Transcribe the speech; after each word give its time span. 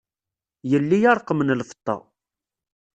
Yelli 0.69 0.99
a 1.09 1.13
ṛqem 1.19 1.39
n 1.43 1.55
lfeṭṭa. 1.59 1.97